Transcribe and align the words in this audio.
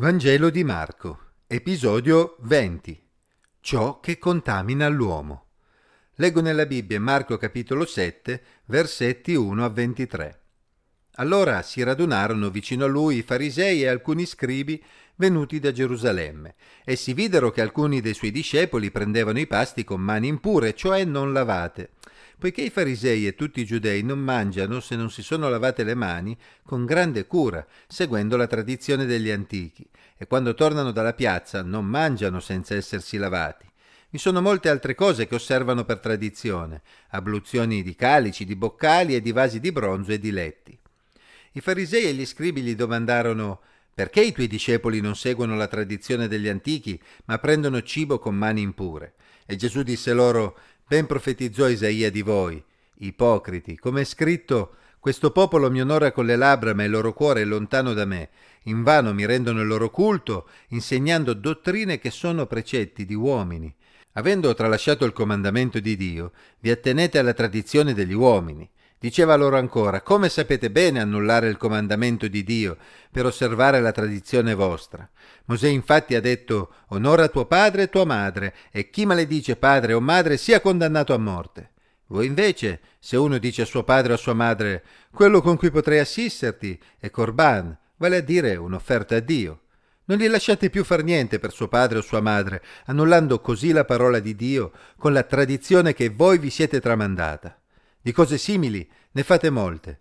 Vangelo 0.00 0.50
di 0.50 0.62
Marco, 0.62 1.18
episodio 1.48 2.36
20. 2.42 3.02
Ciò 3.58 3.98
che 3.98 4.16
contamina 4.16 4.86
l'uomo. 4.86 5.46
Leggo 6.14 6.40
nella 6.40 6.66
Bibbia 6.66 7.00
Marco 7.00 7.36
capitolo 7.36 7.84
7, 7.84 8.40
versetti 8.66 9.34
1 9.34 9.64
a 9.64 9.68
23. 9.68 10.40
Allora 11.14 11.62
si 11.62 11.82
radunarono 11.82 12.48
vicino 12.48 12.84
a 12.84 12.86
lui 12.86 13.16
i 13.16 13.22
farisei 13.22 13.82
e 13.82 13.88
alcuni 13.88 14.24
scribi 14.24 14.80
venuti 15.16 15.58
da 15.58 15.72
Gerusalemme, 15.72 16.54
e 16.84 16.94
si 16.94 17.12
videro 17.12 17.50
che 17.50 17.60
alcuni 17.60 18.00
dei 18.00 18.14
suoi 18.14 18.30
discepoli 18.30 18.92
prendevano 18.92 19.40
i 19.40 19.48
pasti 19.48 19.82
con 19.82 20.00
mani 20.00 20.28
impure, 20.28 20.76
cioè 20.76 21.04
non 21.04 21.32
lavate 21.32 21.90
poiché 22.38 22.62
i 22.62 22.70
farisei 22.70 23.26
e 23.26 23.34
tutti 23.34 23.60
i 23.60 23.64
giudei 23.64 24.02
non 24.02 24.20
mangiano 24.20 24.80
se 24.80 24.94
non 24.94 25.10
si 25.10 25.22
sono 25.22 25.48
lavate 25.48 25.82
le 25.82 25.94
mani 25.94 26.36
con 26.62 26.84
grande 26.84 27.26
cura, 27.26 27.66
seguendo 27.86 28.36
la 28.36 28.46
tradizione 28.46 29.06
degli 29.06 29.30
antichi, 29.30 29.86
e 30.16 30.26
quando 30.26 30.54
tornano 30.54 30.92
dalla 30.92 31.14
piazza 31.14 31.62
non 31.62 31.84
mangiano 31.84 32.38
senza 32.40 32.74
essersi 32.74 33.16
lavati. 33.16 33.66
Vi 34.10 34.18
sono 34.18 34.40
molte 34.40 34.68
altre 34.68 34.94
cose 34.94 35.26
che 35.26 35.34
osservano 35.34 35.84
per 35.84 35.98
tradizione, 35.98 36.82
abluzioni 37.10 37.82
di 37.82 37.94
calici, 37.94 38.44
di 38.44 38.56
boccali 38.56 39.14
e 39.14 39.20
di 39.20 39.32
vasi 39.32 39.60
di 39.60 39.70
bronzo 39.72 40.12
e 40.12 40.18
di 40.18 40.30
letti. 40.30 40.78
I 41.52 41.60
farisei 41.60 42.04
e 42.04 42.14
gli 42.14 42.24
scribi 42.24 42.62
gli 42.62 42.74
domandarono 42.74 43.60
perché 43.92 44.20
i 44.22 44.32
tuoi 44.32 44.46
discepoli 44.46 45.00
non 45.00 45.16
seguono 45.16 45.56
la 45.56 45.66
tradizione 45.66 46.28
degli 46.28 46.46
antichi, 46.46 47.02
ma 47.24 47.38
prendono 47.38 47.82
cibo 47.82 48.20
con 48.20 48.36
mani 48.36 48.62
impure? 48.62 49.14
E 49.44 49.56
Gesù 49.56 49.82
disse 49.82 50.12
loro 50.12 50.56
Ben 50.88 51.04
profetizzò 51.04 51.68
Isaia 51.68 52.10
di 52.10 52.22
voi, 52.22 52.62
ipocriti, 53.00 53.76
come 53.76 54.00
è 54.00 54.04
scritto 54.04 54.76
questo 54.98 55.30
popolo 55.30 55.70
mi 55.70 55.80
onora 55.80 56.12
con 56.12 56.26
le 56.26 56.34
labbra, 56.34 56.74
ma 56.74 56.82
il 56.82 56.90
loro 56.90 57.12
cuore 57.12 57.42
è 57.42 57.44
lontano 57.44 57.92
da 57.92 58.04
me. 58.04 58.30
Invano 58.62 59.14
mi 59.14 59.26
rendono 59.26 59.60
il 59.60 59.66
loro 59.66 59.90
culto, 59.90 60.48
insegnando 60.68 61.34
dottrine 61.34 61.98
che 61.98 62.10
sono 62.10 62.46
precetti 62.46 63.04
di 63.04 63.14
uomini. 63.14 63.72
Avendo 64.12 64.52
tralasciato 64.54 65.04
il 65.04 65.12
comandamento 65.12 65.78
di 65.78 65.94
Dio, 65.94 66.32
vi 66.60 66.70
attenete 66.70 67.18
alla 67.18 67.32
tradizione 67.32 67.94
degli 67.94 68.14
uomini. 68.14 68.68
Diceva 69.00 69.36
loro 69.36 69.56
ancora, 69.56 70.00
come 70.00 70.28
sapete 70.28 70.72
bene 70.72 70.98
annullare 71.00 71.46
il 71.48 71.56
comandamento 71.56 72.26
di 72.26 72.42
Dio 72.42 72.76
per 73.12 73.26
osservare 73.26 73.80
la 73.80 73.92
tradizione 73.92 74.54
vostra? 74.54 75.08
Mosè 75.44 75.68
infatti 75.68 76.16
ha 76.16 76.20
detto 76.20 76.72
onora 76.88 77.28
tuo 77.28 77.46
padre 77.46 77.82
e 77.82 77.90
tua 77.90 78.04
madre, 78.04 78.54
e 78.72 78.90
chi 78.90 79.06
maledice 79.06 79.54
padre 79.54 79.92
o 79.92 80.00
madre 80.00 80.36
sia 80.36 80.60
condannato 80.60 81.14
a 81.14 81.18
morte. 81.18 81.70
Voi 82.08 82.26
invece, 82.26 82.80
se 82.98 83.16
uno 83.16 83.38
dice 83.38 83.62
a 83.62 83.66
suo 83.66 83.84
padre 83.84 84.12
o 84.12 84.14
a 84.16 84.18
sua 84.18 84.34
madre 84.34 84.82
quello 85.12 85.42
con 85.42 85.56
cui 85.56 85.70
potrei 85.70 86.00
assisterti 86.00 86.76
è 86.98 87.08
Corban, 87.08 87.76
vale 87.98 88.16
a 88.16 88.20
dire 88.20 88.56
un'offerta 88.56 89.14
a 89.14 89.20
Dio. 89.20 89.60
Non 90.06 90.18
gli 90.18 90.26
lasciate 90.26 90.70
più 90.70 90.82
far 90.82 91.04
niente 91.04 91.38
per 91.38 91.52
suo 91.52 91.68
padre 91.68 91.98
o 91.98 92.02
sua 92.02 92.20
madre, 92.20 92.64
annullando 92.86 93.40
così 93.40 93.70
la 93.70 93.84
parola 93.84 94.18
di 94.18 94.34
Dio 94.34 94.72
con 94.96 95.12
la 95.12 95.22
tradizione 95.22 95.92
che 95.92 96.08
voi 96.08 96.38
vi 96.38 96.50
siete 96.50 96.80
tramandata. 96.80 97.60
Di 98.00 98.12
cose 98.12 98.38
simili 98.38 98.88
ne 99.12 99.22
fate 99.22 99.50
molte. 99.50 100.00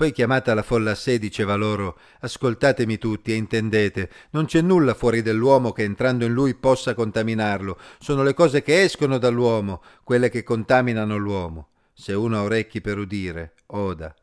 Poi 0.00 0.12
chiamata 0.12 0.54
la 0.54 0.62
folla 0.62 0.92
a 0.92 0.94
sé 0.94 1.18
diceva 1.18 1.56
loro 1.56 1.98
Ascoltatemi 2.20 2.96
tutti 2.96 3.32
e 3.32 3.34
intendete, 3.34 4.10
non 4.30 4.46
c'è 4.46 4.62
nulla 4.62 4.94
fuori 4.94 5.20
dell'uomo 5.20 5.72
che 5.72 5.82
entrando 5.82 6.24
in 6.24 6.32
lui 6.32 6.54
possa 6.54 6.94
contaminarlo, 6.94 7.78
sono 7.98 8.22
le 8.22 8.32
cose 8.32 8.62
che 8.62 8.82
escono 8.82 9.18
dall'uomo, 9.18 9.82
quelle 10.02 10.30
che 10.30 10.42
contaminano 10.42 11.18
l'uomo. 11.18 11.68
Se 11.92 12.14
uno 12.14 12.38
ha 12.38 12.42
orecchi 12.42 12.80
per 12.80 12.96
udire, 12.96 13.52
oda. 13.66 14.14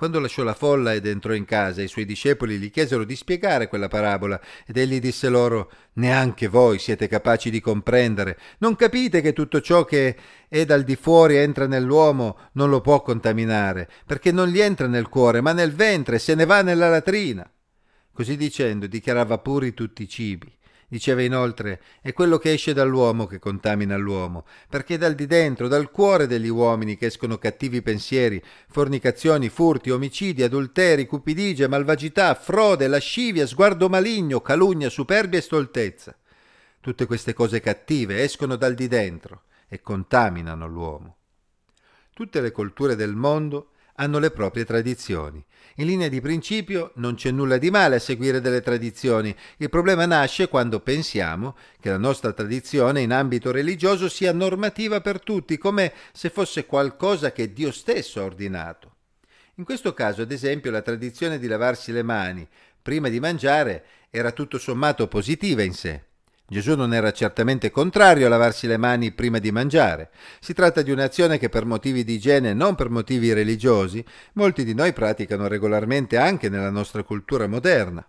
Quando 0.00 0.18
lasciò 0.18 0.44
la 0.44 0.54
folla 0.54 0.94
ed 0.94 1.04
entrò 1.04 1.34
in 1.34 1.44
casa, 1.44 1.82
i 1.82 1.86
suoi 1.86 2.06
discepoli 2.06 2.56
gli 2.56 2.70
chiesero 2.70 3.04
di 3.04 3.14
spiegare 3.14 3.68
quella 3.68 3.88
parabola, 3.88 4.40
ed 4.66 4.78
egli 4.78 4.98
disse 4.98 5.28
loro 5.28 5.70
Neanche 5.96 6.48
voi 6.48 6.78
siete 6.78 7.06
capaci 7.06 7.50
di 7.50 7.60
comprendere. 7.60 8.38
Non 8.60 8.76
capite 8.76 9.20
che 9.20 9.34
tutto 9.34 9.60
ciò 9.60 9.84
che 9.84 10.16
è 10.48 10.64
dal 10.64 10.84
di 10.84 10.96
fuori 10.96 11.36
entra 11.36 11.66
nell'uomo 11.66 12.38
non 12.52 12.70
lo 12.70 12.80
può 12.80 13.02
contaminare, 13.02 13.90
perché 14.06 14.32
non 14.32 14.48
gli 14.48 14.60
entra 14.60 14.86
nel 14.86 15.10
cuore, 15.10 15.42
ma 15.42 15.52
nel 15.52 15.74
ventre, 15.74 16.18
se 16.18 16.34
ne 16.34 16.46
va 16.46 16.62
nella 16.62 16.88
latrina. 16.88 17.46
Così 18.10 18.38
dicendo 18.38 18.86
dichiarava 18.86 19.36
puri 19.36 19.74
tutti 19.74 20.04
i 20.04 20.08
cibi. 20.08 20.50
Diceva 20.90 21.22
inoltre, 21.22 21.80
è 22.00 22.12
quello 22.12 22.36
che 22.36 22.50
esce 22.50 22.72
dall'uomo 22.72 23.28
che 23.28 23.38
contamina 23.38 23.96
l'uomo, 23.96 24.44
perché 24.68 24.98
dal 24.98 25.14
di 25.14 25.26
dentro, 25.26 25.68
dal 25.68 25.88
cuore 25.92 26.26
degli 26.26 26.48
uomini 26.48 26.96
che 26.96 27.06
escono 27.06 27.38
cattivi 27.38 27.80
pensieri, 27.80 28.42
fornicazioni, 28.68 29.48
furti, 29.50 29.90
omicidi, 29.90 30.42
adulteri, 30.42 31.06
cupidigie, 31.06 31.68
malvagità, 31.68 32.34
frode, 32.34 32.88
lascivia, 32.88 33.46
sguardo 33.46 33.88
maligno, 33.88 34.40
calunnia, 34.40 34.88
superbia 34.90 35.38
e 35.38 35.42
stoltezza. 35.42 36.18
Tutte 36.80 37.06
queste 37.06 37.34
cose 37.34 37.60
cattive 37.60 38.24
escono 38.24 38.56
dal 38.56 38.74
di 38.74 38.88
dentro 38.88 39.42
e 39.68 39.80
contaminano 39.82 40.66
l'uomo. 40.66 41.18
Tutte 42.12 42.40
le 42.40 42.50
culture 42.50 42.96
del 42.96 43.14
mondo 43.14 43.69
hanno 44.00 44.18
le 44.18 44.30
proprie 44.30 44.64
tradizioni. 44.64 45.44
In 45.76 45.86
linea 45.86 46.08
di 46.08 46.20
principio 46.20 46.92
non 46.96 47.14
c'è 47.14 47.30
nulla 47.30 47.58
di 47.58 47.70
male 47.70 47.96
a 47.96 48.00
seguire 48.00 48.40
delle 48.40 48.62
tradizioni, 48.62 49.34
il 49.58 49.68
problema 49.68 50.06
nasce 50.06 50.48
quando 50.48 50.80
pensiamo 50.80 51.54
che 51.78 51.90
la 51.90 51.98
nostra 51.98 52.32
tradizione 52.32 53.02
in 53.02 53.12
ambito 53.12 53.50
religioso 53.50 54.08
sia 54.08 54.32
normativa 54.32 55.00
per 55.00 55.20
tutti, 55.20 55.58
come 55.58 55.92
se 56.12 56.30
fosse 56.30 56.66
qualcosa 56.66 57.30
che 57.32 57.52
Dio 57.52 57.70
stesso 57.70 58.20
ha 58.20 58.24
ordinato. 58.24 58.96
In 59.56 59.64
questo 59.64 59.92
caso, 59.92 60.22
ad 60.22 60.32
esempio, 60.32 60.70
la 60.70 60.82
tradizione 60.82 61.38
di 61.38 61.46
lavarsi 61.46 61.92
le 61.92 62.02
mani 62.02 62.48
prima 62.82 63.10
di 63.10 63.20
mangiare 63.20 63.84
era 64.08 64.32
tutto 64.32 64.58
sommato 64.58 65.06
positiva 65.08 65.62
in 65.62 65.74
sé. 65.74 66.04
Gesù 66.50 66.74
non 66.74 66.92
era 66.92 67.12
certamente 67.12 67.70
contrario 67.70 68.26
a 68.26 68.28
lavarsi 68.28 68.66
le 68.66 68.76
mani 68.76 69.12
prima 69.12 69.38
di 69.38 69.52
mangiare. 69.52 70.10
Si 70.40 70.52
tratta 70.52 70.82
di 70.82 70.90
un'azione 70.90 71.38
che 71.38 71.48
per 71.48 71.64
motivi 71.64 72.02
di 72.02 72.14
igiene, 72.14 72.54
non 72.54 72.74
per 72.74 72.90
motivi 72.90 73.32
religiosi, 73.32 74.04
molti 74.32 74.64
di 74.64 74.74
noi 74.74 74.92
praticano 74.92 75.46
regolarmente 75.46 76.16
anche 76.16 76.48
nella 76.48 76.70
nostra 76.70 77.04
cultura 77.04 77.46
moderna. 77.46 78.04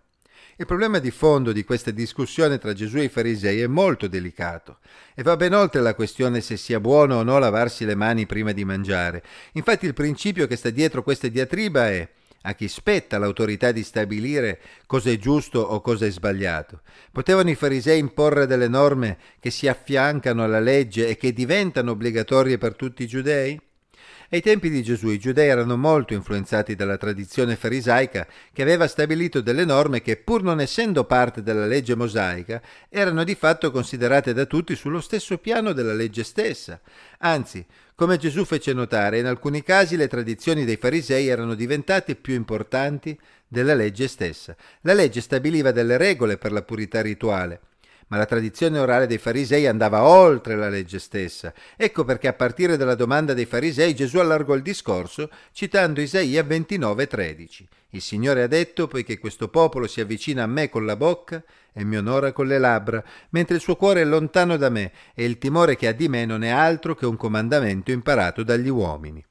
Il 0.55 0.65
problema 0.65 0.97
di 0.97 1.11
fondo 1.11 1.51
di 1.51 1.63
questa 1.63 1.91
discussione 1.91 2.57
tra 2.57 2.73
Gesù 2.73 2.97
e 2.97 3.03
i 3.03 3.09
farisei 3.09 3.61
è 3.61 3.67
molto 3.67 4.07
delicato 4.07 4.79
e 5.13 5.21
va 5.21 5.35
ben 5.35 5.53
oltre 5.53 5.79
la 5.79 5.93
questione 5.93 6.41
se 6.41 6.57
sia 6.57 6.79
buono 6.79 7.17
o 7.17 7.23
no 7.23 7.37
lavarsi 7.37 7.85
le 7.85 7.95
mani 7.95 8.25
prima 8.25 8.53
di 8.53 8.65
mangiare. 8.65 9.21
Infatti 9.53 9.85
il 9.85 9.93
principio 9.93 10.47
che 10.47 10.55
sta 10.55 10.71
dietro 10.71 11.03
questa 11.03 11.27
diatriba 11.27 11.89
è 11.89 12.09
a 12.43 12.53
chi 12.53 12.67
spetta 12.67 13.17
l'autorità 13.17 13.71
di 13.71 13.83
stabilire 13.83 14.59
cosa 14.85 15.11
è 15.11 15.17
giusto 15.17 15.59
o 15.59 15.79
cosa 15.81 16.05
è 16.05 16.11
sbagliato. 16.11 16.81
Potevano 17.11 17.49
i 17.49 17.55
farisei 17.55 17.99
imporre 17.99 18.47
delle 18.47 18.67
norme 18.67 19.17
che 19.39 19.51
si 19.51 19.67
affiancano 19.67 20.43
alla 20.43 20.59
legge 20.59 21.07
e 21.07 21.17
che 21.17 21.33
diventano 21.33 21.91
obbligatorie 21.91 22.57
per 22.57 22.75
tutti 22.75 23.03
i 23.03 23.07
giudei? 23.07 23.59
Ai 24.33 24.39
tempi 24.39 24.69
di 24.69 24.81
Gesù 24.81 25.09
i 25.09 25.19
giudei 25.19 25.49
erano 25.49 25.75
molto 25.75 26.13
influenzati 26.13 26.73
dalla 26.73 26.95
tradizione 26.95 27.57
farisaica 27.57 28.25
che 28.53 28.61
aveva 28.61 28.87
stabilito 28.87 29.41
delle 29.41 29.65
norme 29.65 30.01
che, 30.01 30.15
pur 30.15 30.41
non 30.41 30.61
essendo 30.61 31.03
parte 31.03 31.43
della 31.43 31.65
legge 31.65 31.97
mosaica, 31.97 32.61
erano 32.87 33.25
di 33.25 33.35
fatto 33.35 33.71
considerate 33.71 34.31
da 34.33 34.45
tutti 34.45 34.73
sullo 34.73 35.01
stesso 35.01 35.37
piano 35.37 35.73
della 35.73 35.93
legge 35.93 36.23
stessa. 36.23 36.79
Anzi, 37.19 37.65
come 37.93 38.15
Gesù 38.15 38.45
fece 38.45 38.71
notare, 38.71 39.19
in 39.19 39.25
alcuni 39.25 39.63
casi 39.63 39.97
le 39.97 40.07
tradizioni 40.07 40.63
dei 40.63 40.77
farisei 40.77 41.27
erano 41.27 41.53
diventate 41.53 42.15
più 42.15 42.33
importanti 42.33 43.19
della 43.49 43.73
legge 43.73 44.07
stessa. 44.07 44.55
La 44.83 44.93
legge 44.93 45.19
stabiliva 45.19 45.71
delle 45.71 45.97
regole 45.97 46.37
per 46.37 46.53
la 46.53 46.61
purità 46.61 47.01
rituale 47.01 47.59
ma 48.11 48.17
la 48.17 48.25
tradizione 48.25 48.77
orale 48.77 49.07
dei 49.07 49.17
farisei 49.17 49.67
andava 49.67 50.03
oltre 50.03 50.57
la 50.57 50.67
legge 50.67 50.99
stessa. 50.99 51.53
Ecco 51.77 52.03
perché 52.03 52.27
a 52.27 52.33
partire 52.33 52.75
dalla 52.75 52.95
domanda 52.95 53.33
dei 53.33 53.45
farisei 53.45 53.95
Gesù 53.95 54.17
allargò 54.17 54.53
il 54.53 54.61
discorso 54.61 55.29
citando 55.53 56.01
Isaia 56.01 56.43
29:13. 56.43 57.65
Il 57.91 58.01
Signore 58.01 58.43
ha 58.43 58.47
detto, 58.47 58.87
poiché 58.87 59.17
questo 59.17 59.47
popolo 59.47 59.87
si 59.87 60.01
avvicina 60.01 60.43
a 60.43 60.47
me 60.47 60.69
con 60.69 60.85
la 60.85 60.97
bocca 60.97 61.41
e 61.71 61.85
mi 61.85 61.95
onora 61.95 62.33
con 62.33 62.47
le 62.47 62.59
labbra, 62.59 63.01
mentre 63.29 63.55
il 63.55 63.61
suo 63.61 63.77
cuore 63.77 64.01
è 64.01 64.05
lontano 64.05 64.57
da 64.57 64.69
me 64.69 64.91
e 65.13 65.23
il 65.23 65.37
timore 65.37 65.77
che 65.77 65.87
ha 65.87 65.93
di 65.93 66.09
me 66.09 66.25
non 66.25 66.43
è 66.43 66.49
altro 66.49 66.95
che 66.95 67.05
un 67.05 67.15
comandamento 67.15 67.91
imparato 67.91 68.43
dagli 68.43 68.69
uomini. 68.69 69.25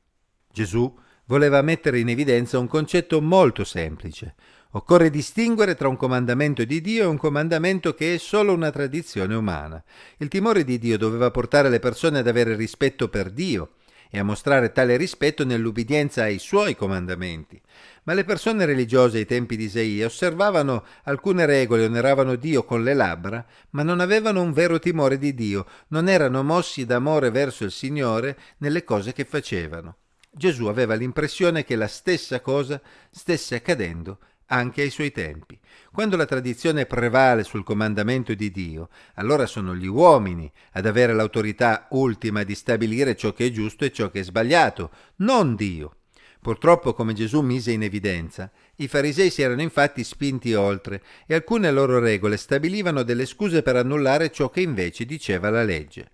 Gesù 0.50 0.98
voleva 1.26 1.60
mettere 1.60 1.98
in 1.98 2.08
evidenza 2.08 2.58
un 2.58 2.66
concetto 2.66 3.20
molto 3.20 3.62
semplice. 3.62 4.34
Occorre 4.72 5.10
distinguere 5.10 5.74
tra 5.74 5.88
un 5.88 5.96
comandamento 5.96 6.62
di 6.62 6.80
Dio 6.80 7.02
e 7.02 7.06
un 7.06 7.16
comandamento 7.16 7.92
che 7.92 8.14
è 8.14 8.18
solo 8.18 8.52
una 8.52 8.70
tradizione 8.70 9.34
umana. 9.34 9.82
Il 10.18 10.28
timore 10.28 10.62
di 10.62 10.78
Dio 10.78 10.96
doveva 10.96 11.32
portare 11.32 11.68
le 11.68 11.80
persone 11.80 12.20
ad 12.20 12.28
avere 12.28 12.54
rispetto 12.54 13.08
per 13.08 13.30
Dio 13.30 13.72
e 14.08 14.20
a 14.20 14.22
mostrare 14.22 14.70
tale 14.70 14.96
rispetto 14.96 15.44
nell'ubbidienza 15.44 16.22
ai 16.22 16.38
suoi 16.38 16.76
comandamenti. 16.76 17.60
Ma 18.04 18.12
le 18.12 18.22
persone 18.22 18.64
religiose 18.64 19.18
ai 19.18 19.26
tempi 19.26 19.56
di 19.56 19.64
Isaia 19.64 20.06
osservavano 20.06 20.84
alcune 21.02 21.46
regole, 21.46 21.86
onoravano 21.86 22.36
Dio 22.36 22.62
con 22.62 22.84
le 22.84 22.94
labbra, 22.94 23.44
ma 23.70 23.82
non 23.82 23.98
avevano 23.98 24.40
un 24.40 24.52
vero 24.52 24.78
timore 24.78 25.18
di 25.18 25.34
Dio, 25.34 25.66
non 25.88 26.08
erano 26.08 26.44
mossi 26.44 26.86
d'amore 26.86 27.30
verso 27.30 27.64
il 27.64 27.72
Signore 27.72 28.38
nelle 28.58 28.84
cose 28.84 29.12
che 29.12 29.24
facevano. 29.24 29.96
Gesù 30.30 30.66
aveva 30.66 30.94
l'impressione 30.94 31.64
che 31.64 31.74
la 31.74 31.88
stessa 31.88 32.40
cosa 32.40 32.80
stesse 33.10 33.56
accadendo 33.56 34.18
anche 34.50 34.82
ai 34.82 34.90
suoi 34.90 35.10
tempi. 35.10 35.58
Quando 35.92 36.16
la 36.16 36.26
tradizione 36.26 36.86
prevale 36.86 37.42
sul 37.42 37.64
comandamento 37.64 38.34
di 38.34 38.50
Dio, 38.50 38.88
allora 39.14 39.46
sono 39.46 39.74
gli 39.74 39.86
uomini 39.86 40.50
ad 40.72 40.86
avere 40.86 41.14
l'autorità 41.14 41.86
ultima 41.90 42.42
di 42.42 42.54
stabilire 42.54 43.16
ciò 43.16 43.32
che 43.32 43.46
è 43.46 43.50
giusto 43.50 43.84
e 43.84 43.92
ciò 43.92 44.10
che 44.10 44.20
è 44.20 44.22
sbagliato, 44.24 44.90
non 45.16 45.56
Dio. 45.56 45.94
Purtroppo, 46.40 46.94
come 46.94 47.12
Gesù 47.12 47.42
mise 47.42 47.72
in 47.72 47.82
evidenza, 47.82 48.50
i 48.76 48.88
farisei 48.88 49.30
si 49.30 49.42
erano 49.42 49.60
infatti 49.60 50.02
spinti 50.02 50.54
oltre 50.54 51.02
e 51.26 51.34
alcune 51.34 51.70
loro 51.70 51.98
regole 51.98 52.38
stabilivano 52.38 53.02
delle 53.02 53.26
scuse 53.26 53.62
per 53.62 53.76
annullare 53.76 54.30
ciò 54.30 54.48
che 54.48 54.62
invece 54.62 55.04
diceva 55.04 55.50
la 55.50 55.62
legge. 55.62 56.10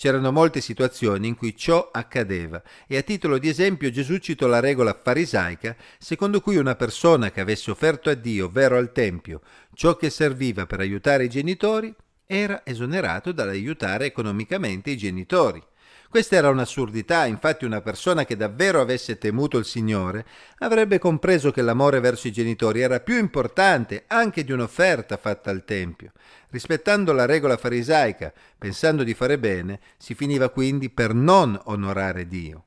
C'erano 0.00 0.32
molte 0.32 0.62
situazioni 0.62 1.28
in 1.28 1.36
cui 1.36 1.54
ciò 1.54 1.90
accadeva 1.92 2.62
e 2.86 2.96
a 2.96 3.02
titolo 3.02 3.36
di 3.36 3.50
esempio 3.50 3.90
Gesù 3.90 4.16
citò 4.16 4.46
la 4.46 4.58
regola 4.58 4.98
farisaica 4.98 5.76
secondo 5.98 6.40
cui 6.40 6.56
una 6.56 6.74
persona 6.74 7.30
che 7.30 7.42
avesse 7.42 7.70
offerto 7.70 8.08
a 8.08 8.14
Dio, 8.14 8.46
ovvero 8.46 8.78
al 8.78 8.92
Tempio, 8.92 9.42
ciò 9.74 9.96
che 9.96 10.08
serviva 10.08 10.64
per 10.64 10.80
aiutare 10.80 11.24
i 11.24 11.28
genitori, 11.28 11.94
era 12.24 12.62
esonerato 12.64 13.32
dall'aiutare 13.32 14.06
economicamente 14.06 14.88
i 14.88 14.96
genitori. 14.96 15.62
Questa 16.10 16.34
era 16.34 16.50
un'assurdità, 16.50 17.24
infatti 17.26 17.64
una 17.64 17.82
persona 17.82 18.24
che 18.24 18.34
davvero 18.34 18.80
avesse 18.80 19.16
temuto 19.16 19.58
il 19.58 19.64
Signore 19.64 20.26
avrebbe 20.58 20.98
compreso 20.98 21.52
che 21.52 21.62
l'amore 21.62 22.00
verso 22.00 22.26
i 22.26 22.32
genitori 22.32 22.80
era 22.80 22.98
più 22.98 23.16
importante 23.16 24.06
anche 24.08 24.42
di 24.42 24.50
un'offerta 24.50 25.16
fatta 25.16 25.50
al 25.50 25.64
Tempio. 25.64 26.10
Rispettando 26.48 27.12
la 27.12 27.26
regola 27.26 27.56
farisaica, 27.56 28.32
pensando 28.58 29.04
di 29.04 29.14
fare 29.14 29.38
bene, 29.38 29.78
si 29.98 30.16
finiva 30.16 30.48
quindi 30.48 30.90
per 30.90 31.14
non 31.14 31.56
onorare 31.66 32.26
Dio. 32.26 32.64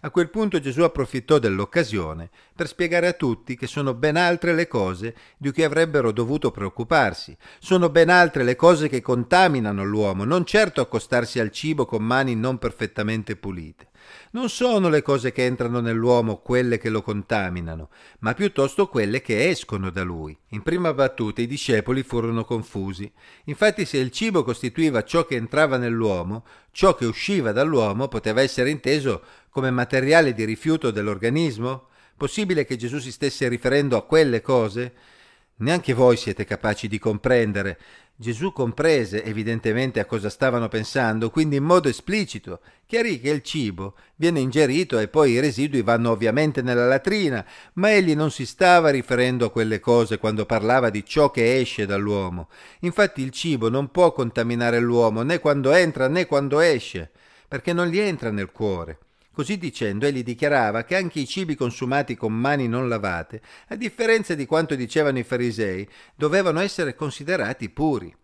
A 0.00 0.10
quel 0.10 0.28
punto 0.28 0.60
Gesù 0.60 0.82
approfittò 0.82 1.38
dell'occasione 1.38 2.28
per 2.54 2.66
spiegare 2.66 3.06
a 3.06 3.12
tutti 3.14 3.56
che 3.56 3.66
sono 3.66 3.94
ben 3.94 4.16
altre 4.16 4.54
le 4.54 4.68
cose 4.68 5.14
di 5.38 5.50
cui 5.52 5.62
avrebbero 5.62 6.12
dovuto 6.12 6.50
preoccuparsi. 6.50 7.36
Sono 7.58 7.88
ben 7.88 8.10
altre 8.10 8.44
le 8.44 8.56
cose 8.56 8.88
che 8.88 9.00
contaminano 9.00 9.84
l'uomo, 9.84 10.24
non 10.24 10.44
certo 10.44 10.82
accostarsi 10.82 11.40
al 11.40 11.50
cibo 11.50 11.86
con 11.86 12.02
mani 12.02 12.34
non 12.34 12.58
perfettamente 12.58 13.36
pulite. 13.36 13.88
Non 14.30 14.48
sono 14.48 14.88
le 14.88 15.02
cose 15.02 15.32
che 15.32 15.44
entrano 15.44 15.80
nell'uomo 15.80 16.36
quelle 16.36 16.78
che 16.78 16.88
lo 16.88 17.02
contaminano, 17.02 17.90
ma 18.20 18.34
piuttosto 18.34 18.88
quelle 18.88 19.22
che 19.22 19.48
escono 19.48 19.90
da 19.90 20.02
lui. 20.02 20.36
In 20.48 20.62
prima 20.62 20.92
battuta 20.92 21.40
i 21.40 21.46
discepoli 21.46 22.02
furono 22.02 22.44
confusi. 22.44 23.10
Infatti 23.44 23.84
se 23.84 23.98
il 23.98 24.10
cibo 24.10 24.44
costituiva 24.44 25.04
ciò 25.04 25.24
che 25.24 25.36
entrava 25.36 25.76
nell'uomo, 25.76 26.44
ciò 26.70 26.94
che 26.94 27.06
usciva 27.06 27.52
dall'uomo 27.52 28.08
poteva 28.08 28.42
essere 28.42 28.70
inteso 28.70 29.22
come 29.50 29.70
materiale 29.70 30.34
di 30.34 30.44
rifiuto 30.44 30.90
dell'organismo? 30.90 31.88
Possibile 32.16 32.64
che 32.64 32.76
Gesù 32.76 32.98
si 32.98 33.12
stesse 33.12 33.48
riferendo 33.48 33.96
a 33.96 34.04
quelle 34.04 34.40
cose? 34.40 34.94
Neanche 35.58 35.94
voi 35.94 36.18
siete 36.18 36.44
capaci 36.44 36.86
di 36.86 36.98
comprendere. 36.98 37.78
Gesù 38.18 38.50
comprese 38.50 39.22
evidentemente 39.24 40.00
a 40.00 40.06
cosa 40.06 40.30
stavano 40.30 40.68
pensando, 40.68 41.28
quindi 41.28 41.56
in 41.56 41.64
modo 41.64 41.90
esplicito 41.90 42.60
chiarì 42.86 43.20
che 43.20 43.28
il 43.28 43.42
cibo 43.42 43.94
viene 44.14 44.40
ingerito 44.40 44.98
e 44.98 45.08
poi 45.08 45.32
i 45.32 45.40
residui 45.40 45.82
vanno 45.82 46.12
ovviamente 46.12 46.62
nella 46.62 46.86
latrina, 46.86 47.44
ma 47.74 47.92
egli 47.92 48.14
non 48.14 48.30
si 48.30 48.46
stava 48.46 48.88
riferendo 48.88 49.44
a 49.44 49.50
quelle 49.50 49.80
cose 49.80 50.16
quando 50.16 50.46
parlava 50.46 50.88
di 50.88 51.04
ciò 51.04 51.30
che 51.30 51.58
esce 51.58 51.84
dall'uomo. 51.84 52.48
Infatti 52.80 53.20
il 53.20 53.32
cibo 53.32 53.68
non 53.68 53.90
può 53.90 54.10
contaminare 54.12 54.80
l'uomo 54.80 55.20
né 55.20 55.38
quando 55.38 55.72
entra 55.72 56.08
né 56.08 56.24
quando 56.24 56.60
esce, 56.60 57.10
perché 57.46 57.74
non 57.74 57.88
gli 57.88 57.98
entra 57.98 58.30
nel 58.30 58.50
cuore. 58.50 58.98
Così 59.36 59.58
dicendo, 59.58 60.06
egli 60.06 60.22
dichiarava 60.22 60.84
che 60.84 60.96
anche 60.96 61.20
i 61.20 61.26
cibi 61.26 61.56
consumati 61.56 62.16
con 62.16 62.32
mani 62.32 62.68
non 62.68 62.88
lavate, 62.88 63.42
a 63.68 63.76
differenza 63.76 64.34
di 64.34 64.46
quanto 64.46 64.74
dicevano 64.74 65.18
i 65.18 65.24
farisei, 65.24 65.86
dovevano 66.14 66.60
essere 66.60 66.94
considerati 66.94 67.68
puri. 67.68 68.16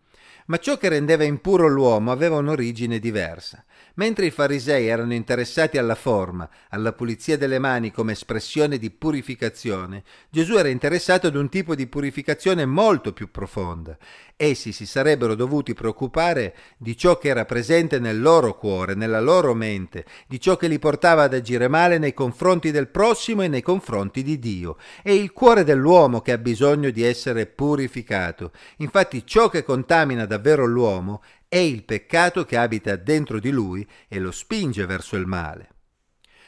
Ma 0.52 0.58
ciò 0.58 0.76
che 0.76 0.90
rendeva 0.90 1.25
impuro 1.25 1.66
l'uomo 1.66 2.12
aveva 2.12 2.37
un'origine 2.37 2.99
diversa. 2.99 3.64
Mentre 3.94 4.26
i 4.26 4.31
farisei 4.31 4.87
erano 4.87 5.14
interessati 5.14 5.78
alla 5.78 5.94
forma, 5.94 6.46
alla 6.69 6.93
pulizia 6.93 7.38
delle 7.38 7.58
mani 7.58 7.90
come 7.90 8.12
espressione 8.12 8.76
di 8.76 8.90
purificazione, 8.90 10.02
Gesù 10.28 10.56
era 10.56 10.69
interessato 10.69 11.26
ad 11.26 11.37
un 11.37 11.49
tipo 11.49 11.75
di 11.75 11.87
purificazione 11.87 12.66
molto 12.66 13.14
più 13.14 13.31
profonda. 13.31 13.96
Essi 14.37 14.72
si 14.72 14.87
sarebbero 14.87 15.34
dovuti 15.34 15.72
preoccupare 15.72 16.54
di 16.76 16.96
ciò 16.96 17.16
che 17.16 17.28
era 17.28 17.44
presente 17.44 17.99
nel 17.99 18.20
loro 18.20 18.56
cuore, 18.56 18.94
nella 18.94 19.20
loro 19.20 19.54
mente, 19.54 20.04
di 20.26 20.40
ciò 20.40 20.56
che 20.56 20.69
li 20.69 20.78
portava 20.78 21.22
ad 21.22 21.34
agire 21.34 21.69
male 21.69 21.99
nei 21.99 22.12
confronti 22.12 22.70
del 22.70 22.88
prossimo 22.88 23.43
e 23.43 23.49
nei 23.49 23.62
confronti 23.62 24.22
di 24.22 24.38
Dio. 24.38 24.78
È 25.02 25.10
il 25.10 25.32
cuore 25.32 25.64
dell'uomo 25.64 26.22
che 26.22 26.32
ha 26.32 26.38
bisogno 26.38 26.90
di 26.90 27.04
essere 27.04 27.46
purificato. 27.46 28.52
Infatti 28.78 29.25
ciò 29.25 29.49
che 29.49 29.62
contamina 29.62 30.26
davvero 30.42 30.66
l'uomo 30.66 31.22
è 31.48 31.56
il 31.56 31.84
peccato 31.84 32.44
che 32.44 32.56
abita 32.56 32.96
dentro 32.96 33.38
di 33.38 33.50
lui 33.50 33.86
e 34.08 34.18
lo 34.18 34.32
spinge 34.32 34.84
verso 34.84 35.16
il 35.16 35.26
male. 35.26 35.68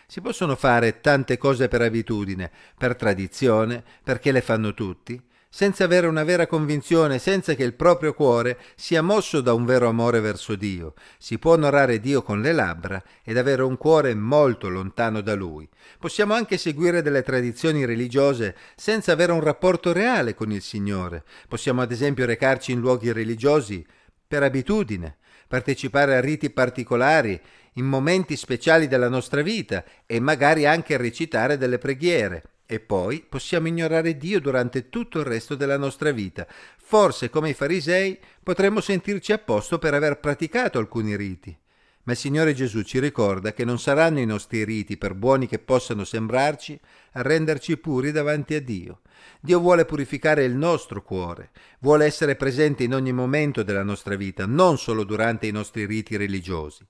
Si 0.06 0.20
possono 0.20 0.56
fare 0.56 1.00
tante 1.00 1.38
cose 1.38 1.68
per 1.68 1.80
abitudine, 1.80 2.50
per 2.76 2.96
tradizione, 2.96 3.82
perché 4.02 4.32
le 4.32 4.40
fanno 4.40 4.74
tutti, 4.74 5.20
senza 5.54 5.84
avere 5.84 6.08
una 6.08 6.24
vera 6.24 6.48
convinzione, 6.48 7.20
senza 7.20 7.54
che 7.54 7.62
il 7.62 7.74
proprio 7.74 8.12
cuore 8.12 8.58
sia 8.74 9.02
mosso 9.02 9.40
da 9.40 9.52
un 9.52 9.64
vero 9.64 9.86
amore 9.86 10.18
verso 10.18 10.56
Dio. 10.56 10.94
Si 11.16 11.38
può 11.38 11.52
onorare 11.52 12.00
Dio 12.00 12.22
con 12.24 12.40
le 12.40 12.52
labbra 12.52 13.00
ed 13.22 13.38
avere 13.38 13.62
un 13.62 13.76
cuore 13.76 14.16
molto 14.16 14.68
lontano 14.68 15.20
da 15.20 15.34
Lui. 15.34 15.68
Possiamo 16.00 16.34
anche 16.34 16.58
seguire 16.58 17.02
delle 17.02 17.22
tradizioni 17.22 17.84
religiose 17.84 18.56
senza 18.74 19.12
avere 19.12 19.30
un 19.30 19.42
rapporto 19.42 19.92
reale 19.92 20.34
con 20.34 20.50
il 20.50 20.60
Signore. 20.60 21.22
Possiamo 21.46 21.82
ad 21.82 21.92
esempio 21.92 22.26
recarci 22.26 22.72
in 22.72 22.80
luoghi 22.80 23.12
religiosi 23.12 23.86
per 24.26 24.42
abitudine, 24.42 25.18
partecipare 25.46 26.16
a 26.16 26.20
riti 26.20 26.50
particolari, 26.50 27.40
in 27.74 27.84
momenti 27.84 28.34
speciali 28.34 28.88
della 28.88 29.08
nostra 29.08 29.40
vita 29.40 29.84
e 30.04 30.18
magari 30.18 30.66
anche 30.66 30.96
recitare 30.96 31.56
delle 31.56 31.78
preghiere. 31.78 32.42
E 32.66 32.80
poi 32.80 33.24
possiamo 33.28 33.68
ignorare 33.68 34.16
Dio 34.16 34.40
durante 34.40 34.88
tutto 34.88 35.18
il 35.18 35.26
resto 35.26 35.54
della 35.54 35.76
nostra 35.76 36.12
vita. 36.12 36.46
Forse, 36.76 37.28
come 37.28 37.50
i 37.50 37.54
farisei, 37.54 38.18
potremmo 38.42 38.80
sentirci 38.80 39.32
a 39.32 39.38
posto 39.38 39.78
per 39.78 39.92
aver 39.92 40.18
praticato 40.18 40.78
alcuni 40.78 41.14
riti. 41.14 41.56
Ma 42.04 42.12
il 42.12 42.18
Signore 42.18 42.54
Gesù 42.54 42.82
ci 42.82 42.98
ricorda 42.98 43.52
che 43.52 43.64
non 43.64 43.78
saranno 43.78 44.18
i 44.18 44.26
nostri 44.26 44.64
riti, 44.64 44.98
per 44.98 45.14
buoni 45.14 45.46
che 45.46 45.58
possano 45.58 46.04
sembrarci, 46.04 46.78
a 47.12 47.22
renderci 47.22 47.76
puri 47.78 48.12
davanti 48.12 48.54
a 48.54 48.60
Dio. 48.60 49.00
Dio 49.40 49.58
vuole 49.58 49.84
purificare 49.84 50.44
il 50.44 50.54
nostro 50.54 51.02
cuore, 51.02 51.50
vuole 51.80 52.04
essere 52.04 52.36
presente 52.36 52.82
in 52.82 52.94
ogni 52.94 53.12
momento 53.12 53.62
della 53.62 53.82
nostra 53.82 54.16
vita, 54.16 54.44
non 54.46 54.78
solo 54.78 55.04
durante 55.04 55.46
i 55.46 55.52
nostri 55.52 55.86
riti 55.86 56.16
religiosi. 56.16 56.86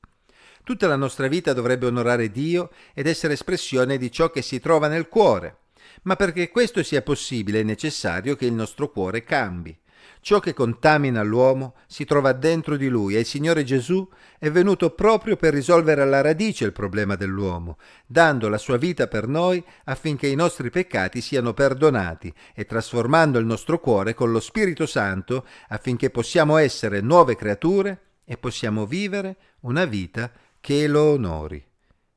Tutta 0.64 0.86
la 0.88 0.96
nostra 0.96 1.28
vita 1.28 1.52
dovrebbe 1.52 1.86
onorare 1.86 2.30
Dio 2.30 2.70
ed 2.92 3.06
essere 3.06 3.34
espressione 3.34 3.98
di 3.98 4.10
ciò 4.10 4.30
che 4.30 4.42
si 4.42 4.58
trova 4.60 4.88
nel 4.88 5.08
cuore. 5.08 5.58
Ma 6.02 6.16
perché 6.16 6.50
questo 6.50 6.82
sia 6.82 7.02
possibile 7.02 7.60
è 7.60 7.64
necessario 7.64 8.36
che 8.36 8.46
il 8.46 8.52
nostro 8.52 8.90
cuore 8.90 9.24
cambi. 9.24 9.76
Ciò 10.24 10.40
che 10.40 10.54
contamina 10.54 11.22
l'uomo 11.22 11.74
si 11.86 12.06
trova 12.06 12.32
dentro 12.32 12.78
di 12.78 12.88
lui 12.88 13.14
e 13.14 13.18
il 13.18 13.26
Signore 13.26 13.62
Gesù 13.62 14.08
è 14.38 14.50
venuto 14.50 14.88
proprio 14.90 15.36
per 15.36 15.52
risolvere 15.52 16.00
alla 16.00 16.22
radice 16.22 16.64
il 16.64 16.72
problema 16.72 17.14
dell'uomo, 17.14 17.76
dando 18.06 18.48
la 18.48 18.56
sua 18.56 18.78
vita 18.78 19.06
per 19.06 19.28
noi 19.28 19.62
affinché 19.84 20.26
i 20.26 20.34
nostri 20.34 20.70
peccati 20.70 21.20
siano 21.20 21.52
perdonati 21.52 22.32
e 22.54 22.64
trasformando 22.64 23.38
il 23.38 23.44
nostro 23.44 23.78
cuore 23.78 24.14
con 24.14 24.32
lo 24.32 24.40
Spirito 24.40 24.86
Santo 24.86 25.46
affinché 25.68 26.08
possiamo 26.08 26.56
essere 26.56 27.02
nuove 27.02 27.36
creature 27.36 28.00
e 28.24 28.38
possiamo 28.38 28.86
vivere 28.86 29.36
una 29.60 29.84
vita 29.84 30.32
che 30.58 30.86
lo 30.86 31.02
onori. 31.02 31.62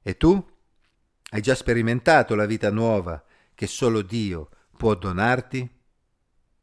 E 0.01 0.15
tu? 0.15 0.41
Hai 1.31 1.41
già 1.41 1.55
sperimentato 1.55 2.35
la 2.35 2.45
vita 2.45 2.71
nuova 2.71 3.21
che 3.57 3.65
solo 3.65 4.03
Dio 4.03 4.49
può 4.77 4.93
donarti? 4.93 5.67